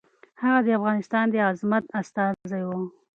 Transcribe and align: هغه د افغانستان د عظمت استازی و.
هغه 0.41 0.59
د 0.65 0.67
افغانستان 0.79 1.25
د 1.29 1.35
عظمت 1.49 1.83
استازی 1.99 2.63
و. 2.67 2.71